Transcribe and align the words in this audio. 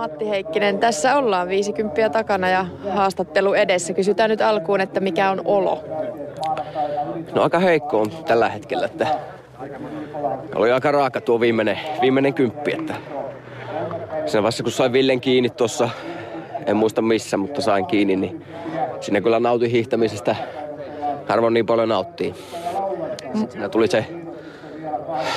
Matti 0.00 0.28
Heikkinen, 0.28 0.78
tässä 0.78 1.16
ollaan 1.16 1.48
50 1.48 2.08
takana 2.10 2.48
ja 2.48 2.66
haastattelu 2.90 3.54
edessä. 3.54 3.92
Kysytään 3.92 4.30
nyt 4.30 4.40
alkuun, 4.40 4.80
että 4.80 5.00
mikä 5.00 5.30
on 5.30 5.42
olo? 5.44 5.84
No 7.34 7.42
aika 7.42 7.58
heikko 7.58 8.00
on 8.00 8.10
tällä 8.10 8.48
hetkellä, 8.48 8.86
että 8.86 9.06
oli 10.54 10.72
aika 10.72 10.92
raaka 10.92 11.20
tuo 11.20 11.40
viimeinen, 11.40 11.78
viimeinen 12.00 12.34
kymppi, 12.34 12.72
että 12.72 12.94
siinä 14.26 14.42
vaiheessa 14.42 14.62
kun 14.62 14.72
sain 14.72 14.92
Villen 14.92 15.20
kiinni 15.20 15.50
tuossa, 15.50 15.88
en 16.66 16.76
muista 16.76 17.02
missä, 17.02 17.36
mutta 17.36 17.60
sain 17.60 17.86
kiinni, 17.86 18.16
niin 18.16 18.44
sinne 19.00 19.20
kyllä 19.20 19.40
nautin 19.40 19.70
hiihtämisestä. 19.70 20.36
Harvoin 21.28 21.54
niin 21.54 21.66
paljon 21.66 21.88
nauttii. 21.88 22.34
Siinä 23.50 23.68
tuli 23.68 23.86
se 23.88 24.06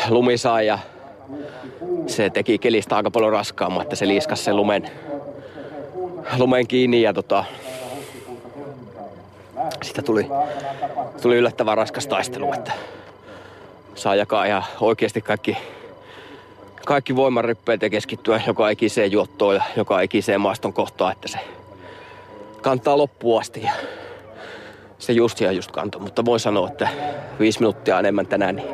lumisaa 0.09 0.61
ja 0.61 0.79
se 2.07 2.29
teki 2.29 2.57
kelistä 2.57 2.95
aika 2.95 3.11
paljon 3.11 3.31
raskaamman, 3.31 3.81
että 3.81 3.95
se 3.95 4.07
liiskas 4.07 4.45
sen 4.45 4.55
lumen, 4.55 4.91
lumen 6.37 6.67
kiinni 6.67 7.01
ja 7.01 7.13
tota, 7.13 7.45
sitä 9.81 10.01
tuli, 10.01 10.27
tuli 11.21 11.35
yllättävän 11.35 11.77
raskas 11.77 12.07
taistelu, 12.07 12.53
että 12.53 12.71
saa 13.95 14.15
jakaa 14.15 14.45
ihan 14.45 14.63
oikeasti 14.81 15.21
kaikki, 15.21 15.57
kaikki 16.85 17.15
voimarippeet 17.15 17.81
ja 17.81 17.89
keskittyä 17.89 18.41
joka 18.47 18.69
ikiseen 18.69 19.11
juottoon 19.11 19.55
ja 19.55 19.63
joka 19.75 20.01
ikiseen 20.01 20.41
maaston 20.41 20.73
kohtaan, 20.73 21.11
että 21.11 21.27
se 21.27 21.39
kantaa 22.61 22.97
loppuun 22.97 23.41
asti. 23.41 23.61
Ja 23.61 23.71
se 24.99 25.13
just 25.13 25.41
ja 25.41 25.51
just 25.51 25.71
kantoi, 25.71 26.01
mutta 26.01 26.25
voin 26.25 26.39
sanoa, 26.39 26.67
että 26.67 26.87
viisi 27.39 27.59
minuuttia 27.59 27.99
enemmän 27.99 28.27
tänään, 28.27 28.55
niin 28.55 28.67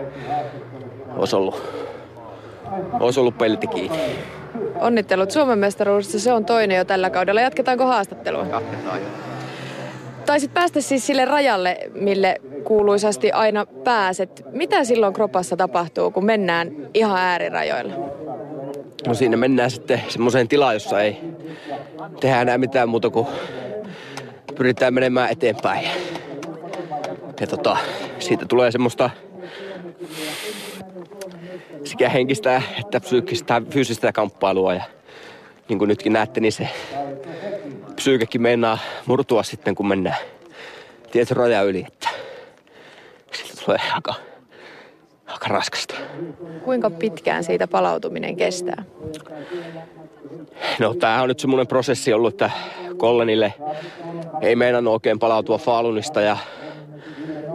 olisi 1.18 1.36
ollut, 1.36 1.64
olisi 3.00 3.20
ollut 3.20 3.38
pelti 3.38 3.68
kiinni. 3.68 4.00
Onnittelut 4.80 5.32
Suomen 5.32 5.60
mestaruudesta, 5.60 6.20
se 6.20 6.34
on 6.34 6.46
toinen 6.46 6.78
jo 6.78 6.86
tällä 6.86 7.10
kaudella. 7.10 7.42
Jatketaanko 7.42 7.86
haastattelua? 7.86 8.46
Jatketaan. 8.46 9.00
Taisit 10.26 10.54
päästä 10.54 10.82
siis 10.82 11.08
sille 11.08 11.26
rajalle, 11.26 11.78
mille 11.94 12.36
kuuluisasti 12.64 13.32
aina 13.32 13.66
pääset. 13.66 14.44
Mitä 14.52 14.84
silloin 14.84 15.14
kropassa 15.14 15.58
tapahtuu, 15.58 16.12
kun 16.12 16.26
mennään 16.26 16.72
ihan 16.94 17.18
äärirajoilla? 17.18 17.94
No 19.08 19.14
siinä 19.14 19.38
mennään 19.38 19.72
sitten 19.72 20.02
semmoiseen 20.08 20.48
tilaan, 20.48 20.74
jossa 20.74 21.02
ei 21.02 21.20
tehdä 22.20 22.42
enää 22.42 22.58
mitään 22.58 22.90
muuta 22.90 23.10
kuin 23.10 23.28
pyritään 24.56 24.94
menemään 24.94 25.32
eteenpäin. 25.32 25.88
Ja 27.42 27.48
tota, 27.48 27.78
siitä 28.20 28.46
tulee 28.46 28.72
semmoista 28.72 29.10
sekä 31.84 32.10
henkistä 32.10 32.62
että 32.80 33.00
psyykkistä 33.00 33.62
fyysistä 33.70 34.12
kamppailua. 34.12 34.74
Ja 34.74 34.84
niin 35.70 35.80
kuin 35.80 35.88
nytkin 35.90 36.14
näette, 36.14 36.40
niin 36.40 36.52
se 36.52 36.70
psyykekin 37.96 38.42
meinaa 38.42 38.78
murtua 39.06 39.44
sitten, 39.44 39.76
kun 39.76 39.88
mennään 39.88 40.18
tietyn 41.12 41.38
raja 41.38 41.62
yli. 41.62 41.86
Että 41.88 42.10
siitä 43.34 43.62
tulee 43.66 43.80
aika, 43.94 44.14
aika 45.28 45.48
raskasta. 45.48 45.96
Kuinka 46.64 46.90
pitkään 46.90 47.44
siitä 47.44 47.68
palautuminen 47.68 48.36
kestää? 48.36 48.84
No 50.80 50.94
tämä 50.94 51.22
on 51.22 51.28
nyt 51.28 51.40
semmoinen 51.40 51.68
prosessi 51.68 52.14
ollut, 52.14 52.34
että 52.34 52.52
Kollenille 52.98 53.54
ei 54.42 54.56
meinannut 54.56 54.94
oikein 54.94 55.20
palautua 55.20 55.58
Falunista 55.58 56.22
ja, 56.22 56.38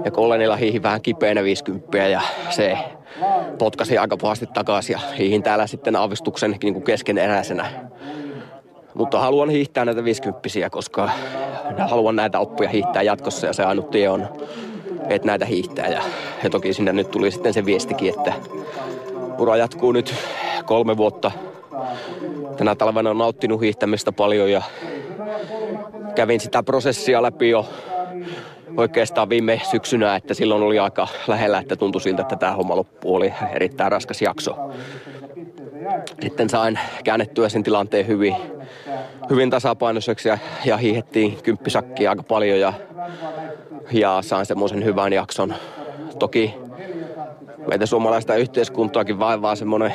ja 0.04 0.10
Kollenilla 0.10 0.56
hiihi 0.56 0.82
vähän 0.82 1.02
kipeänä 1.02 1.44
50 1.44 1.98
ja 1.98 2.20
se 2.50 2.78
potkasi 3.58 3.98
aika 3.98 4.16
pahasti 4.16 4.46
takaisin 4.46 4.92
ja 4.92 5.00
hiihin 5.18 5.42
täällä 5.42 5.66
sitten 5.66 5.96
avistuksen 5.96 6.56
niin 6.62 6.74
kuin 6.74 6.84
keskeneräisenä. 6.84 7.66
Mutta 8.94 9.20
haluan 9.20 9.50
hiihtää 9.50 9.84
näitä 9.84 10.04
50 10.04 10.70
koska 10.70 11.10
haluan 11.88 12.16
näitä 12.16 12.38
oppia 12.38 12.68
hiihtää 12.68 13.02
jatkossa 13.02 13.46
ja 13.46 13.52
se 13.52 13.64
ainut 13.64 13.90
tie 13.90 14.08
on, 14.08 14.28
että 15.08 15.26
näitä 15.26 15.44
hiihtää. 15.44 15.88
Ja, 15.88 16.02
ja 16.42 16.50
toki 16.50 16.72
sinne 16.72 16.92
nyt 16.92 17.10
tuli 17.10 17.30
sitten 17.30 17.54
se 17.54 17.64
viestikin, 17.64 18.14
että 18.18 18.32
ura 19.38 19.56
jatkuu 19.56 19.92
nyt 19.92 20.14
kolme 20.64 20.96
vuotta. 20.96 21.30
Tänä 22.56 22.74
talvena 22.74 23.10
on 23.10 23.18
nauttinut 23.18 23.60
hiihtämistä 23.60 24.12
paljon 24.12 24.50
ja 24.50 24.62
kävin 26.14 26.40
sitä 26.40 26.62
prosessia 26.62 27.22
läpi 27.22 27.50
jo 27.50 27.66
oikeastaan 28.76 29.28
viime 29.28 29.60
syksynä, 29.70 30.16
että 30.16 30.34
silloin 30.34 30.62
oli 30.62 30.78
aika 30.78 31.08
lähellä, 31.28 31.58
että 31.58 31.76
tuntui 31.76 32.00
siltä, 32.00 32.22
että 32.22 32.36
tämä 32.36 32.52
homma 32.52 32.76
loppu 32.76 33.14
oli 33.14 33.34
erittäin 33.54 33.92
raskas 33.92 34.22
jakso. 34.22 34.56
Sitten 36.22 36.50
sain 36.50 36.78
käännettyä 37.04 37.48
sen 37.48 37.62
tilanteen 37.62 38.06
hyvin, 38.06 38.36
hyvin 39.30 39.50
tasapainoiseksi 39.50 40.28
ja, 40.28 40.38
ja 40.64 40.76
hiihettiin 40.76 41.42
kymppisakkia 41.42 42.10
aika 42.10 42.22
paljon 42.22 42.60
ja, 42.60 42.72
ja 43.92 44.18
sain 44.22 44.46
semmoisen 44.46 44.84
hyvän 44.84 45.12
jakson. 45.12 45.54
Toki 46.18 46.54
meitä 47.68 47.86
suomalaista 47.86 48.36
yhteiskuntaakin 48.36 49.18
vaivaa 49.18 49.56
semmoinen 49.56 49.94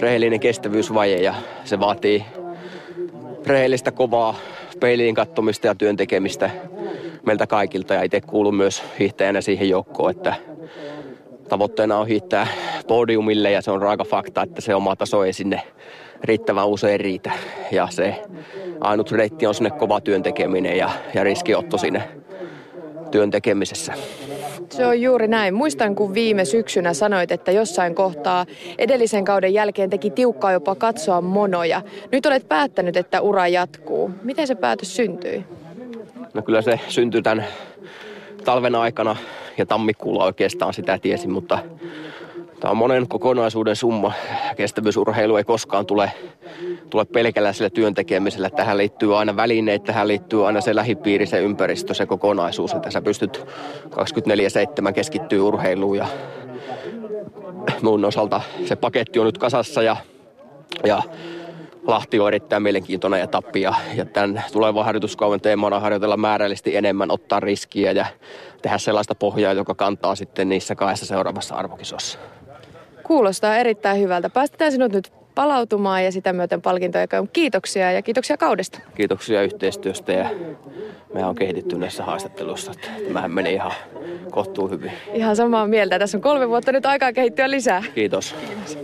rehellinen 0.00 0.40
kestävyysvaje 0.40 1.16
ja 1.16 1.34
se 1.64 1.80
vaatii 1.80 2.24
rehellistä 3.46 3.90
kovaa 3.90 4.34
peiliin 4.80 5.14
kattomista 5.14 5.66
ja 5.66 5.74
työn 5.74 5.96
tekemistä 5.96 6.50
meiltä 7.26 7.46
kaikilta 7.46 7.94
ja 7.94 8.02
itse 8.02 8.20
kuulun 8.20 8.54
myös 8.54 8.82
hiihtäjänä 8.98 9.40
siihen 9.40 9.68
joukkoon, 9.68 10.10
että 10.10 10.34
tavoitteena 11.48 11.98
on 11.98 12.06
hiihtää 12.06 12.46
podiumille 12.86 13.50
ja 13.50 13.62
se 13.62 13.70
on 13.70 13.82
raaka 13.82 14.04
fakta, 14.04 14.42
että 14.42 14.60
se 14.60 14.74
oma 14.74 14.96
taso 14.96 15.24
ei 15.24 15.32
sinne 15.32 15.62
riittävän 16.24 16.68
usein 16.68 17.00
riitä. 17.00 17.30
Ja 17.72 17.88
se 17.90 18.22
ainut 18.80 19.12
reitti 19.12 19.46
on 19.46 19.54
sinne 19.54 19.70
kova 19.70 20.00
työn 20.00 20.22
tekeminen 20.22 20.76
ja, 20.76 20.90
ja 21.14 21.24
riskiotto 21.24 21.78
sinne 21.78 22.02
työn 23.10 23.30
tekemisessä. 23.30 23.92
Se 24.70 24.86
on 24.86 25.00
juuri 25.00 25.28
näin. 25.28 25.54
Muistan, 25.54 25.94
kun 25.94 26.14
viime 26.14 26.44
syksynä 26.44 26.94
sanoit, 26.94 27.32
että 27.32 27.52
jossain 27.52 27.94
kohtaa 27.94 28.46
edellisen 28.78 29.24
kauden 29.24 29.54
jälkeen 29.54 29.90
teki 29.90 30.10
tiukkaa 30.10 30.52
jopa 30.52 30.74
katsoa 30.74 31.20
monoja. 31.20 31.82
Nyt 32.12 32.26
olet 32.26 32.48
päättänyt, 32.48 32.96
että 32.96 33.20
ura 33.20 33.48
jatkuu. 33.48 34.10
Miten 34.22 34.46
se 34.46 34.54
päätös 34.54 34.96
syntyi? 34.96 35.44
No 36.36 36.42
kyllä 36.42 36.62
se 36.62 36.80
syntyi 36.88 37.22
tämän 37.22 37.44
talven 38.44 38.74
aikana 38.74 39.16
ja 39.58 39.66
tammikuulla 39.66 40.24
oikeastaan 40.24 40.74
sitä 40.74 40.98
tiesin, 40.98 41.30
mutta 41.30 41.58
tämä 42.60 42.70
on 42.70 42.76
monen 42.76 43.08
kokonaisuuden 43.08 43.76
summa. 43.76 44.12
Kestävyysurheilu 44.56 45.36
ei 45.36 45.44
koskaan 45.44 45.86
tule, 45.86 46.12
tule 46.90 47.04
pelkällä 47.04 47.52
sillä 47.52 47.70
työntekemisellä. 47.70 48.50
Tähän 48.50 48.78
liittyy 48.78 49.18
aina 49.18 49.36
välineet, 49.36 49.84
tähän 49.84 50.08
liittyy 50.08 50.46
aina 50.46 50.60
se 50.60 50.74
lähipiiri, 50.74 51.26
se 51.26 51.40
ympäristö, 51.40 51.94
se 51.94 52.06
kokonaisuus, 52.06 52.72
että 52.72 52.90
sä 52.90 53.02
pystyt 53.02 53.46
24-7 54.88 54.92
keskittyä 54.92 55.42
urheiluun 55.42 55.96
ja 55.96 56.06
mun 57.82 58.04
osalta 58.04 58.40
se 58.64 58.76
paketti 58.76 59.18
on 59.18 59.26
nyt 59.26 59.38
kasassa 59.38 59.82
ja, 59.82 59.96
ja 60.84 61.02
Lahti 61.86 62.20
on 62.20 62.28
erittäin 62.28 62.62
mielenkiintoinen 62.62 63.20
etappi 63.20 63.60
ja, 63.60 63.74
ja 63.94 64.04
tämän 64.04 64.44
tulevan 64.52 64.84
harjoituskauden 64.84 65.40
teemana 65.40 65.80
harjoitella 65.80 66.16
määrällisesti 66.16 66.76
enemmän, 66.76 67.10
ottaa 67.10 67.40
riskiä 67.40 67.92
ja 67.92 68.06
tehdä 68.62 68.78
sellaista 68.78 69.14
pohjaa, 69.14 69.52
joka 69.52 69.74
kantaa 69.74 70.14
sitten 70.14 70.48
niissä 70.48 70.74
kahdessa 70.74 71.06
seuraavassa 71.06 71.54
arvokisossa. 71.54 72.18
Kuulostaa 73.02 73.56
erittäin 73.56 74.00
hyvältä. 74.00 74.30
Päästetään 74.30 74.72
sinut 74.72 74.92
nyt 74.92 75.12
palautumaan 75.34 76.04
ja 76.04 76.12
sitä 76.12 76.32
myöten 76.32 76.62
palkintoja. 76.62 77.06
Kiitoksia 77.32 77.92
ja 77.92 78.02
kiitoksia 78.02 78.36
kaudesta. 78.36 78.78
Kiitoksia 78.94 79.42
yhteistyöstä 79.42 80.12
ja 80.12 80.30
me 81.14 81.24
on 81.24 81.34
kehitetty 81.34 81.78
näissä 81.78 82.04
haastatteluissa. 82.04 82.72
Tämähän 83.06 83.30
meni 83.30 83.52
ihan 83.52 83.72
kohtuu 84.30 84.68
hyvin. 84.68 84.92
Ihan 85.14 85.36
samaa 85.36 85.66
mieltä. 85.66 85.98
Tässä 85.98 86.18
on 86.18 86.22
kolme 86.22 86.48
vuotta 86.48 86.72
nyt 86.72 86.86
aikaa 86.86 87.12
kehittyä 87.12 87.50
lisää. 87.50 87.82
Kiitos. 87.94 88.34
Kiitos. 88.48 88.78